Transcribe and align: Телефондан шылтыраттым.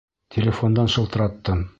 Телефондан 0.35 0.89
шылтыраттым. 0.95 1.65